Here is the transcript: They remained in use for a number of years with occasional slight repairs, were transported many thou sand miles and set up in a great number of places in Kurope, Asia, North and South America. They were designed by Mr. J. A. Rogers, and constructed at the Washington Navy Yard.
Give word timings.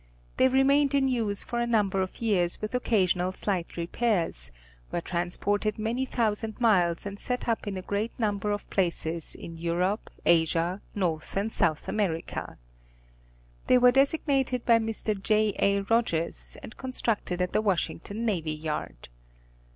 They 0.37 0.47
remained 0.47 0.95
in 0.95 1.07
use 1.07 1.43
for 1.43 1.59
a 1.59 1.67
number 1.67 2.01
of 2.01 2.21
years 2.23 2.59
with 2.59 2.73
occasional 2.73 3.31
slight 3.33 3.77
repairs, 3.77 4.49
were 4.91 4.99
transported 4.99 5.77
many 5.77 6.05
thou 6.07 6.33
sand 6.33 6.59
miles 6.59 7.05
and 7.05 7.19
set 7.19 7.47
up 7.47 7.67
in 7.67 7.77
a 7.77 7.83
great 7.83 8.17
number 8.19 8.49
of 8.51 8.67
places 8.71 9.35
in 9.35 9.59
Kurope, 9.59 10.09
Asia, 10.25 10.81
North 10.95 11.37
and 11.37 11.53
South 11.53 11.87
America. 11.87 12.57
They 13.67 13.77
were 13.77 13.91
designed 13.91 14.25
by 14.65 14.79
Mr. 14.79 15.21
J. 15.21 15.49
A. 15.59 15.81
Rogers, 15.81 16.57
and 16.63 16.77
constructed 16.77 17.39
at 17.39 17.53
the 17.53 17.61
Washington 17.61 18.25
Navy 18.25 18.53
Yard. 18.53 19.09